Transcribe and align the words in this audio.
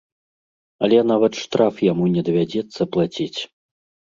Але 0.87 0.97
нават 1.11 1.33
штраф 1.41 1.75
яму 1.91 2.09
не 2.15 2.25
давядзецца 2.31 2.81
плаціць. 2.97 3.39